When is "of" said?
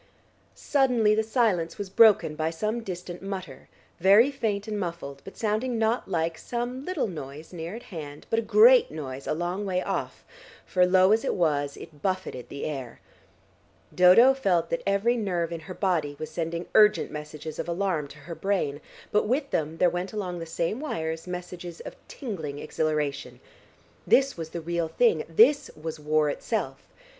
17.59-17.69, 21.81-21.93